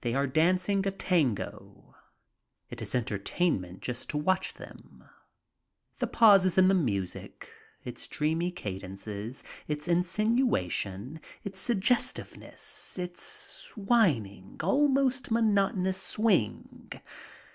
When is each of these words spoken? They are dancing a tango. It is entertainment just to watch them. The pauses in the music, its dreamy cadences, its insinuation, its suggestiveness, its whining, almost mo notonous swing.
They 0.00 0.14
are 0.14 0.26
dancing 0.26 0.86
a 0.86 0.90
tango. 0.90 1.94
It 2.70 2.80
is 2.80 2.94
entertainment 2.94 3.82
just 3.82 4.08
to 4.08 4.16
watch 4.16 4.54
them. 4.54 5.04
The 5.98 6.06
pauses 6.06 6.56
in 6.56 6.68
the 6.68 6.74
music, 6.74 7.50
its 7.84 8.08
dreamy 8.08 8.50
cadences, 8.50 9.44
its 9.68 9.86
insinuation, 9.86 11.20
its 11.42 11.60
suggestiveness, 11.60 12.96
its 12.98 13.70
whining, 13.76 14.58
almost 14.62 15.30
mo 15.30 15.40
notonous 15.42 16.00
swing. 16.02 16.90